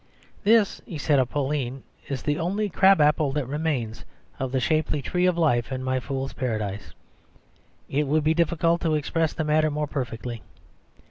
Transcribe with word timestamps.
"This," 0.43 0.81
he 0.87 0.97
said 0.97 1.19
of 1.19 1.29
Pauline, 1.29 1.83
"is 2.07 2.23
the 2.23 2.39
only 2.39 2.69
crab 2.69 2.99
apple 2.99 3.31
that 3.33 3.47
remains 3.47 4.03
of 4.39 4.51
the 4.51 4.59
shapely 4.59 4.99
tree 4.99 5.27
of 5.27 5.37
life 5.37 5.71
in 5.71 5.83
my 5.83 5.99
fool's 5.99 6.33
paradise." 6.33 6.95
It 7.87 8.07
would 8.07 8.23
be 8.23 8.33
difficult 8.33 8.81
to 8.81 8.95
express 8.95 9.33
the 9.33 9.43
matter 9.43 9.69
more 9.69 9.85
perfectly. 9.85 10.41